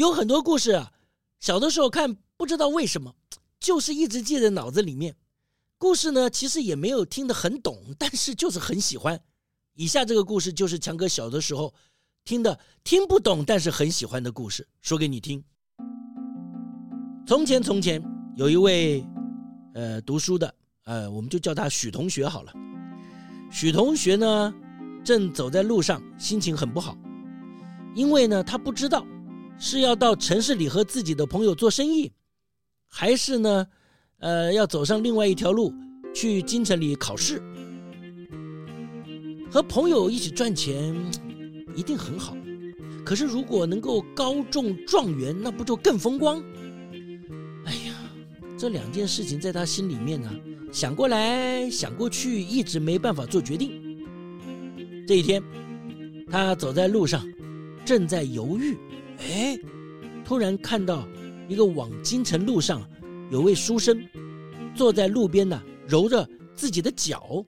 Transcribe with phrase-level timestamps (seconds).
[0.00, 0.90] 有很多故事啊，
[1.40, 3.14] 小的时候看，不知道为什么，
[3.60, 5.14] 就是一直记在脑子里面。
[5.76, 9.20] 故事呢，其实也没有听得很懂，但是就是很喜欢。
[9.74, 11.74] 以下这个故事就是强哥小的时候
[12.24, 15.44] 听的听不懂，但是很喜欢的故事，说给你听。
[17.26, 18.02] 从前从前
[18.36, 19.04] 有一位
[19.74, 20.54] 呃读书的
[20.84, 22.54] 呃，我们就叫他许同学好了。
[23.52, 24.54] 许同学呢，
[25.04, 26.96] 正走在路上，心情很不好，
[27.94, 29.04] 因为呢，他不知道
[29.62, 32.10] 是要到城市里和自己的朋友做生意，
[32.88, 33.66] 还是呢，
[34.18, 35.70] 呃，要走上另外一条路，
[36.14, 37.42] 去京城里考试，
[39.50, 40.96] 和朋友一起赚钱，
[41.76, 42.34] 一定很好。
[43.04, 46.42] 可是如果能够高中状元，那不就更风光？
[47.66, 47.94] 哎呀，
[48.56, 50.34] 这两件事情在他心里面呢、啊，
[50.72, 53.70] 想过来想过去，一直没办法做决定。
[55.06, 55.42] 这一天，
[56.30, 57.22] 他走在路上，
[57.84, 58.74] 正在犹豫，
[59.20, 59.58] 哎，
[60.24, 61.06] 突然看到
[61.48, 62.88] 一个往京城路上。
[63.30, 64.04] 有位书生
[64.74, 67.46] 坐在路边呢，揉着自己的脚。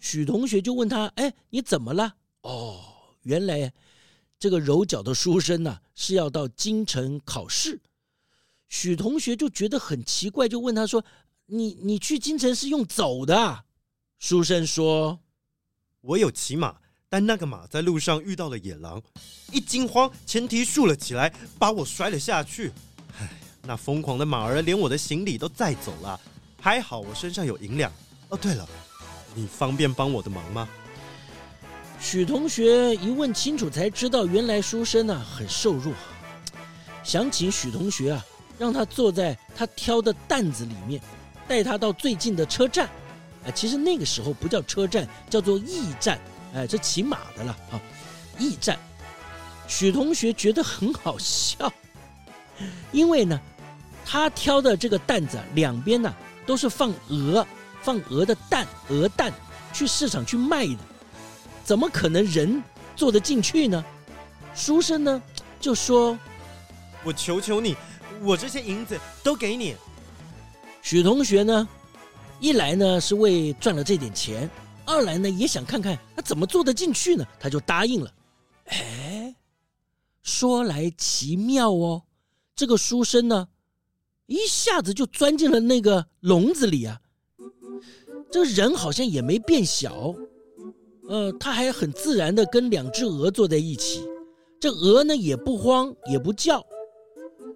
[0.00, 2.80] 许同学就问他：“哎，你怎么了？”哦，
[3.22, 3.72] 原来
[4.36, 7.80] 这个揉脚的书生呢是要到京城考试。
[8.68, 11.04] 许同学就觉得很奇怪，就问他说
[11.46, 13.64] ：“你你去京城是用走的？”
[14.18, 15.20] 书生说
[16.02, 16.80] ：“我有骑马，
[17.12, 18.98] 但那个马在路上遇到了野狼，
[19.50, 22.72] 一惊慌，前蹄竖了起来，把我摔了下去。”
[23.64, 26.18] 那疯狂的马儿连我的行李都载走了，
[26.58, 27.92] 还好我身上有银两。
[28.30, 28.66] 哦，对了，
[29.34, 30.66] 你方便帮我的忙吗？
[32.00, 35.92] 许同学一问清楚才知道，原来书生啊很瘦弱，
[37.04, 38.24] 想请许同学啊
[38.58, 40.98] 让他坐在他挑的担子里面，
[41.46, 42.86] 带他到最近的车站。
[43.44, 46.18] 啊，其实那个时候不叫车站，叫做驿站。
[46.54, 47.80] 哎，这骑马的了啊，
[48.38, 48.78] 驿站。
[49.66, 51.72] 许同学觉得很好笑，
[52.92, 53.40] 因为呢。
[54.04, 56.12] 他挑的这个担子两边呢
[56.44, 57.46] 都是放鹅，
[57.80, 59.32] 放鹅的蛋，鹅蛋
[59.72, 60.78] 去市场去卖的，
[61.64, 62.62] 怎么可能人
[62.94, 63.82] 坐得进去呢？
[64.54, 65.22] 书生呢
[65.60, 66.18] 就说
[67.04, 67.74] ：“我求求你，
[68.20, 69.76] 我这些银子都给你。”
[70.82, 71.66] 许同学呢，
[72.38, 74.50] 一来呢是为赚了这点钱，
[74.86, 78.12] 二来呢也想看看他怎么坐得进去呢，他就答应了。
[78.66, 79.34] 哎，
[80.22, 82.02] 说来奇妙哦，
[82.54, 83.48] 这个书生呢。
[84.26, 86.98] 一下子就钻进了那个笼子里啊！
[88.30, 90.14] 这个人好像也没变小，
[91.06, 94.02] 呃，他还很自然的跟两只鹅坐在一起。
[94.58, 96.64] 这鹅呢也不慌也不叫。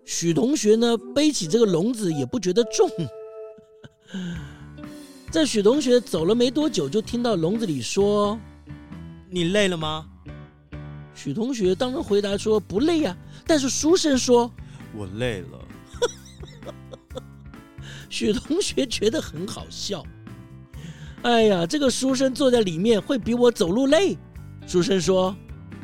[0.04, 2.91] 许同学呢背起这个笼子也不觉得重。
[5.36, 8.41] 这许同学走了没多久，就听到笼子里说
[9.28, 10.08] ：“你累了吗？”
[11.14, 13.14] 许同学当然回答说：“不累呀。”
[13.47, 14.50] 但是书生说
[14.97, 15.69] ：“我累了。
[18.08, 20.02] ”许同学觉得很好笑。
[21.20, 24.16] 哎呀，这个书生坐在里面会比我走路累。
[24.66, 25.36] 书生说：“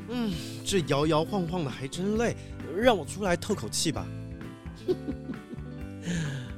[0.08, 0.32] 嗯，
[0.64, 2.34] 这摇摇晃晃的还真累，
[2.74, 4.06] 让我出来透口气吧。”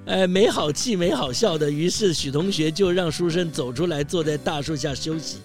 [0.06, 1.70] 哎，没好气没好笑的。
[1.70, 5.38] 于是许同学就让书生走出来，坐在大树下休息。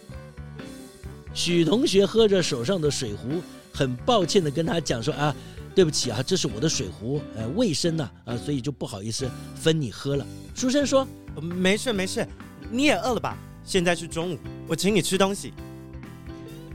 [1.34, 3.42] 许同学喝着手上的水壶，
[3.74, 5.36] 很抱歉的跟他讲说：“啊。”
[5.76, 10.26] 对不起啊，这是我的水壶，呃，卫生呢，啊，所以就不好意思分你喝了。
[10.54, 11.08] 书生说
[11.40, 12.28] ：“没事没事，
[12.70, 13.38] 你也饿了吧？
[13.64, 15.54] 现在是中午，我请你吃东西。”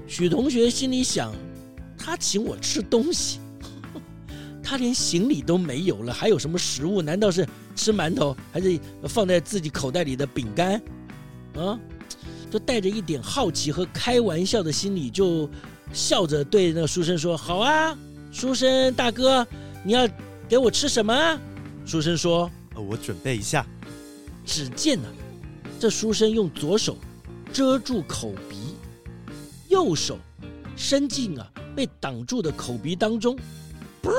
[0.09, 1.35] 许同学心里想：
[1.99, 3.41] 他请我吃东西，
[4.63, 7.03] 他连行李都没有了，还有什么食物？
[7.03, 8.79] 难道是吃馒头，还是
[9.09, 10.81] 放在自己口袋里的饼干？
[11.57, 11.79] 啊，
[12.51, 15.49] 就带着一点好奇和开玩笑的心理，就
[15.93, 17.97] 笑着对那个书生说：“好啊。”
[18.33, 19.47] 书生大哥，
[19.85, 20.09] 你要
[20.49, 21.39] 给我吃什么？
[21.87, 23.65] 书生说：“我准备一下。”
[24.45, 25.09] 只见呢，
[25.79, 26.97] 这书生用左手
[27.53, 28.75] 遮住口鼻，
[29.69, 30.19] 右手
[30.77, 33.39] 伸进啊被挡住的口鼻当中，
[34.03, 34.11] 噗，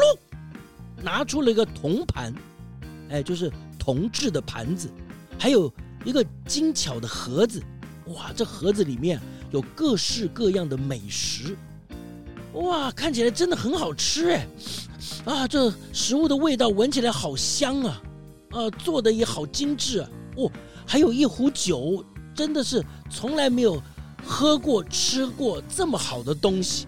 [1.03, 2.33] 拿出了一个铜盘，
[3.09, 4.89] 哎，就是铜制的盘子，
[5.39, 5.71] 还有
[6.03, 7.61] 一个精巧的盒子，
[8.07, 9.19] 哇，这盒子里面
[9.51, 11.55] 有各式各样的美食，
[12.53, 14.47] 哇，看起来真的很好吃哎！
[15.25, 18.01] 啊，这食物的味道闻起来好香啊！
[18.51, 20.09] 啊，做的也好精致啊！
[20.37, 20.51] 哦，
[20.85, 22.03] 还有一壶酒，
[22.33, 23.81] 真的是从来没有
[24.25, 26.87] 喝过、吃过这么好的东西。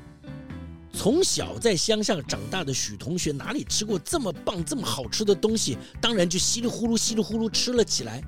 [0.98, 5.78] 从小在乡下长大的许同学哪里吃过这么棒、这么好吃的东西？
[6.02, 8.20] 当然就稀里呼噜、稀里呼噜吃了起来。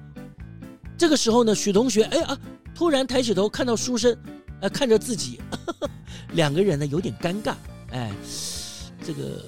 [0.95, 2.39] 这个时候呢，许同学哎啊，
[2.75, 4.15] 突然抬起头看到书生，
[4.61, 5.89] 呃，看着自己，呵呵，
[6.33, 7.55] 两个人呢有点尴尬。
[7.89, 8.13] 哎，
[9.03, 9.43] 这个。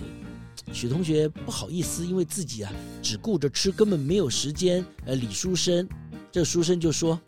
[0.74, 2.72] 许同学不好意思，因为自己啊
[3.04, 5.88] 只顾着吃，根本没有时间呃理书生。
[6.32, 7.20] 这书生就说：“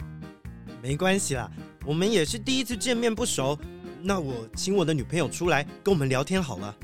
[0.82, 1.52] 没关系啦，
[1.86, 3.60] 我们也是第一次见面不熟，
[4.04, 6.76] 那我请我的女朋友出来跟我们聊天好了。”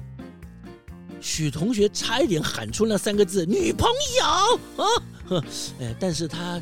[1.22, 3.90] 许同学差一点喊出那三个字“女朋
[4.20, 4.26] 友”
[4.82, 4.88] 啊，
[5.28, 5.44] 呵，
[5.82, 6.62] 哎，但是他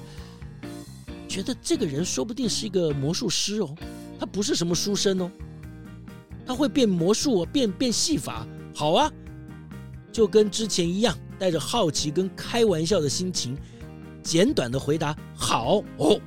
[1.27, 3.75] 觉得这个人说不定是一个魔术师哦，
[4.19, 5.31] 他不是什么书生哦，
[6.43, 9.11] 他会变魔术，变变戏法，好啊。
[10.11, 13.55] 就跟之前一样，带着好奇跟开玩笑的心情，
[14.23, 16.19] 简短的回答“好哦”。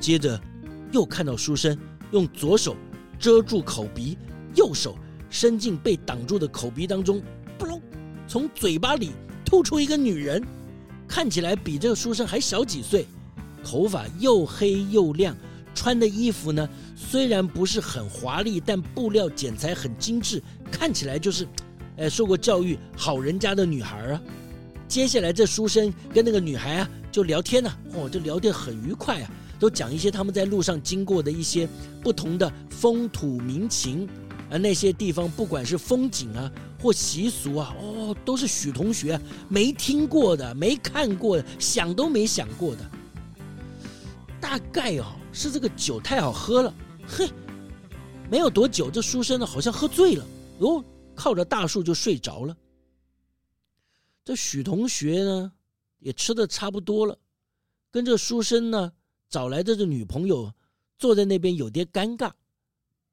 [0.00, 0.40] 接着
[0.90, 1.78] 又看到书生
[2.10, 2.74] 用左手
[3.18, 4.16] 遮住口鼻，
[4.54, 4.96] 右手
[5.28, 7.22] 伸进被挡住的口鼻当中，
[7.58, 7.80] 不隆，
[8.26, 9.10] 从嘴巴里
[9.44, 10.42] 吐出一个女人，
[11.06, 13.06] 看起来比这个书生还小几岁，
[13.64, 15.36] 头发又黑又亮，
[15.74, 21.46] 穿的衣服呢虽然不是很华丽，但布料剪裁很精致，看起来就是。
[22.00, 24.22] 哎，受过教育好人家的女孩啊，
[24.86, 31.68] 接下来这书生跟那个女孩啊就聊天呢，哦，就聊得很愉快啊，都讲一些他们在路上经过的一些
[32.02, 34.06] 不同的风土民情，
[34.50, 36.50] 啊，那些地方不管是风景啊
[36.80, 42.90] 或习俗啊，哦，都是许同学没听过的、没看过的、想都没想过的。
[44.40, 46.74] 大概哦是这个酒太好喝了，
[47.06, 47.28] 嘿，
[48.30, 50.24] 没有多久，这书生呢好像喝醉了
[50.60, 50.84] 哦。
[51.14, 52.56] 靠着大树就睡着了。
[54.24, 55.52] 这许同学呢，
[55.98, 57.18] 也吃的差不多了，
[57.90, 58.92] 跟这书生呢
[59.28, 60.52] 找来的这女朋友
[60.98, 62.32] 坐在那边有点尴尬。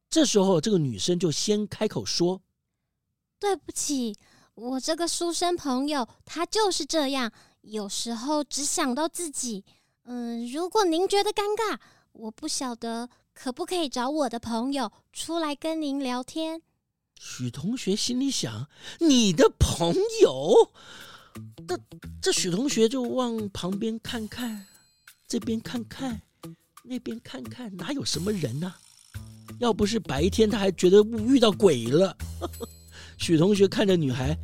[0.09, 2.41] 这时候，这个女生就先开口说
[3.39, 4.15] ：“对不起，
[4.53, 7.31] 我这个书生朋友他就是这样，
[7.61, 9.65] 有时候只想到自己。
[10.03, 11.79] 嗯，如果您觉得尴尬，
[12.13, 16.61] 我不晓得可不可以找我的朋友出来跟您聊天。”
[17.19, 18.67] 许同学心里想
[19.01, 20.71] ：“你的朋友？”
[21.67, 21.77] 这
[22.21, 24.67] 这许同学就往旁边看看，
[25.27, 26.21] 这边看看，
[26.83, 28.73] 那边看看，哪有什么人呢？
[29.59, 32.15] 要不是白天，他还觉得遇到鬼了。
[33.17, 34.37] 许同学看着女孩，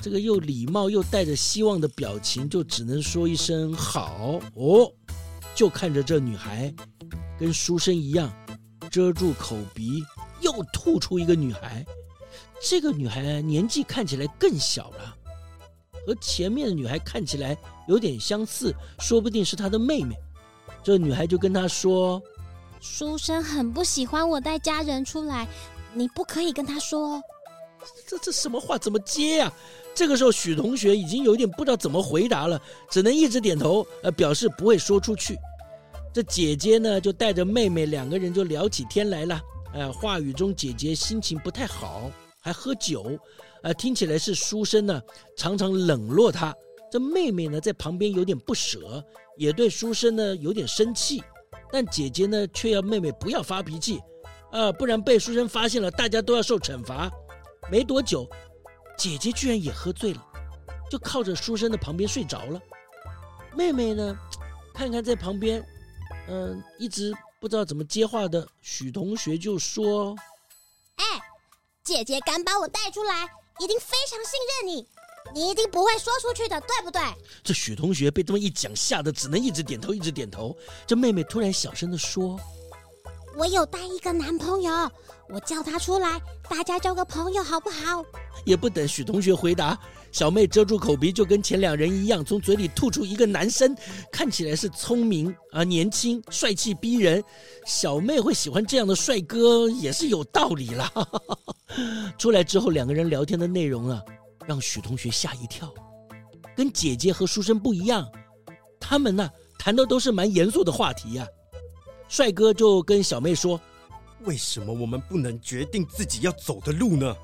[0.00, 4.90] 这个又礼貌又带着希望的表情，就只能说一声“好”哦。
[5.54, 6.72] 就看着这女孩，
[7.38, 8.32] 跟书生一样，
[8.90, 10.02] 遮住口鼻。
[10.40, 11.84] 又吐出一个女孩，
[12.66, 15.14] 这个女孩年纪看起来更小了，
[16.06, 17.56] 和前面的女孩看起来
[17.88, 20.16] 有点相似，说不定是她的妹妹。
[20.82, 22.22] 这女孩就跟他说
[22.80, 25.46] ：“书生很不喜欢我带家人出来，
[25.92, 27.22] 你不可以跟他说。”
[28.06, 29.52] 这这什么话怎么接呀？
[29.94, 32.60] 这个时候许同学已经有点不知道怎么回答了，
[32.90, 35.36] 只能一直点头，呃，表示不会说出去。
[36.12, 39.40] 这姐姐呢，就带着妹妹两个人就聊起天来了。
[39.72, 43.18] 呃，话语中姐姐心情不太好，还喝酒，
[43.62, 45.00] 呃，听起来是书生呢
[45.36, 46.54] 常常冷落她。
[46.90, 49.04] 这妹妹呢在旁边有点不舍，
[49.36, 51.22] 也对书生呢有点生气，
[51.70, 54.00] 但姐姐呢却要妹妹不要发脾气，
[54.50, 57.10] 啊、不然被书生发现了，大家都要受惩罚。
[57.70, 58.28] 没多久，
[58.98, 60.26] 姐姐居然也喝醉了，
[60.90, 62.60] 就靠着书生的旁边睡着了。
[63.56, 64.18] 妹妹呢，
[64.74, 65.64] 看看在旁边，
[66.28, 67.12] 嗯、一直。
[67.40, 70.14] 不知道怎么接话的许同学就说：“，
[71.90, 73.24] 姐姐敢把我带出来，
[73.58, 74.86] 一定非常信任你，
[75.34, 77.02] 你一定不会说出去的，对不对？”
[77.42, 80.56] 这许同学被这么一讲，吓得只能一直点头，一直点头。
[80.86, 82.38] 这妹妹突然小声地说
[83.36, 84.70] ：“我有带一个男朋友，
[85.28, 88.04] 我叫他出来，大家交个朋友好不好？”
[88.44, 89.78] 也不等许同学回答。
[90.12, 93.76] 小妹遮住口鼻，就跟前两人一样，从嘴里吐出一个男生，
[94.10, 97.22] 看起来是聪明啊，年轻、帅气逼人。
[97.64, 100.92] 小妹会喜欢这样的帅哥，也是有道理啦。
[102.18, 104.02] 出来之后，两个人聊天的内容啊，
[104.46, 105.72] 让许同学吓一跳，
[106.56, 108.04] 跟姐姐和书生不一样。
[108.80, 111.24] 他们呢、谈的都是蛮严肃的话题呀、
[112.10, 113.58] 帅哥就跟小妹说
[114.26, 117.16] ：“为什么我们不能决定自己要走的路呢？”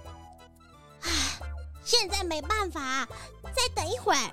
[1.03, 1.11] 唉
[1.85, 3.05] 现在没办法，
[3.43, 4.33] 再等一会儿。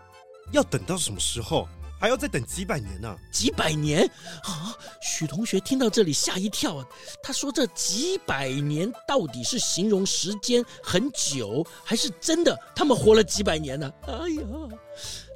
[0.52, 1.68] 要等到什么时候？
[2.00, 3.18] 还要再等几百年呢、啊？
[3.32, 4.06] 几百年
[4.44, 4.78] 啊！
[5.02, 6.86] 许同学听到这里吓一跳啊！
[7.24, 14.44] 他说：“这几百年到底是形容时间很久，还是真的他们活了几百年呢？”哎呀，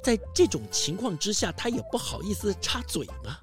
[0.04, 3.38] 在这种情况之下，他也不好意思插嘴嘛。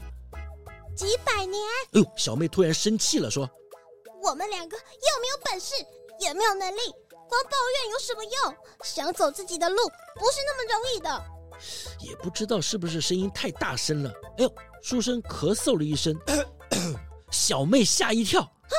[0.96, 1.62] 几百年？
[1.94, 3.50] 哎呦，小妹突然生气了，说
[4.24, 5.74] ：“我们两个又没有本事，
[6.20, 8.56] 也没有能力，光抱怨有什么用？
[8.84, 9.78] 想走自己的路，
[10.16, 11.26] 不是那么容易的。”
[12.02, 14.10] 也不知道是不是声音太大声了。
[14.38, 16.14] 哎呦，书生咳嗽了一声，
[17.32, 18.76] 小妹吓一跳，啊，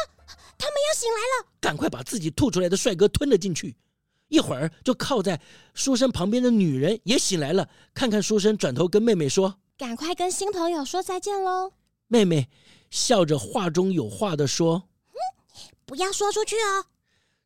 [0.58, 3.76] 他们要醒来了，赶快把自己吐出来的帅哥吞了进去。
[4.28, 5.40] 一会儿就靠在
[5.72, 11.72] 书生旁边的女人也醒来了，看看书生，转头跟妹妹说：“赶快跟新朋友说再见喽。”
[12.08, 12.48] 妹妹
[12.90, 15.18] 笑着话中有话的说：“嗯，
[15.84, 16.86] 不要说出去哦。”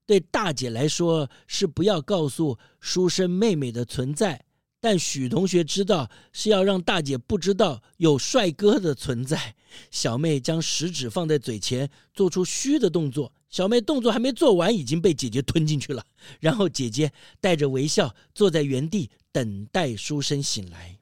[0.06, 4.44] 对大姐来说是不要告诉书生妹妹的存在。
[4.82, 9.54] 但许同学知道是要让大姐不知道有帅哥的存在。
[9.90, 13.30] 小妹将食指放在嘴前，做出嘘的动作。
[13.50, 16.04] 小妹动作还没做完，已经被姐姐吞进去了。
[16.40, 17.12] 然后姐姐
[17.42, 20.98] 带着微笑坐在原地，等待书生醒来。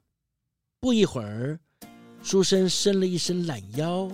[0.81, 1.61] 不一会儿，
[2.21, 4.09] 书生伸了一伸懒腰，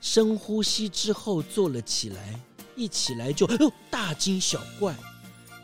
[0.00, 2.40] 深呼吸之后坐了起来。
[2.76, 4.94] 一起来就哦，大惊小怪。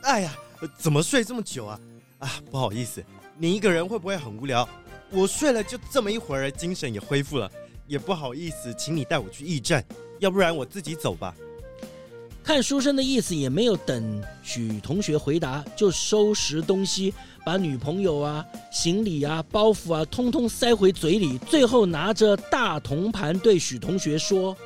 [0.02, 0.36] 哎呀，
[0.76, 1.80] 怎么睡这么久啊？
[2.18, 3.02] 啊，不好意思，
[3.38, 4.68] 你一个人会不会很无聊？
[5.10, 7.50] 我睡了就这么一会儿，精神也恢复了，
[7.86, 9.82] 也不好意思，请你带我去驿站，
[10.18, 11.34] 要不然我自己走吧。
[12.46, 17.12] 看书生的意思，也没有等许同学回答，就收拾东西，
[17.44, 24.56] 把女朋友啊、行李啊、包袱啊，通通塞回嘴里，最后拿着大铜盘对许同学说：“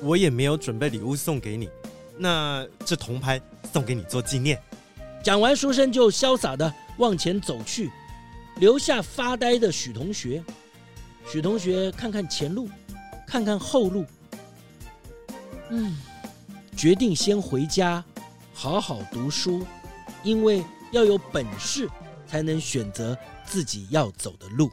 [0.00, 1.68] 我也没有准备礼物送给你，
[2.16, 3.38] 那这铜盘
[3.70, 4.58] 送给你做纪念。”
[5.22, 7.90] 讲完，书生就潇洒的往前走去，
[8.56, 10.42] 留下发呆的许同学。
[11.30, 12.70] 许同学看看前路，
[13.26, 14.06] 看看后路，
[15.68, 15.94] 嗯，
[16.76, 18.02] 决定先回家，
[18.52, 19.64] 好好读书，
[20.24, 21.88] 因为要有本事，
[22.26, 24.70] 才能选择自己要走的路。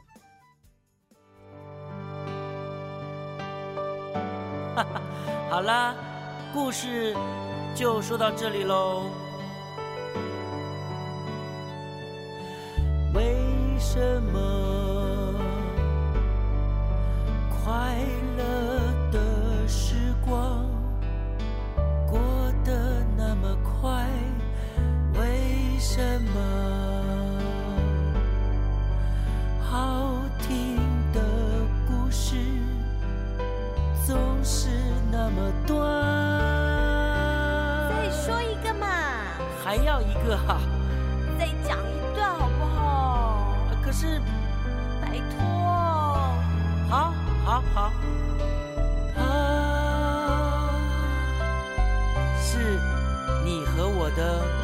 [4.76, 5.02] 哈哈，
[5.50, 5.94] 好啦，
[6.54, 7.16] 故事
[7.76, 9.04] 就说到这里喽。
[13.14, 13.36] 为
[13.78, 15.34] 什么
[17.50, 17.98] 快
[18.38, 20.59] 乐的时光
[26.00, 26.40] 什么
[29.70, 30.78] 好听
[31.12, 31.20] 的
[31.86, 32.38] 故事
[34.08, 34.70] 总是
[35.12, 35.78] 那么短？
[37.90, 38.88] 再说一个嘛？
[39.62, 40.62] 还要一个哈？
[41.38, 43.58] 再讲一段好不好？
[43.84, 44.22] 可是，
[45.02, 45.44] 拜托，
[46.90, 47.14] 好，
[47.44, 47.92] 好，好，
[49.14, 49.20] 他
[52.42, 52.80] 是
[53.44, 54.59] 你和我的。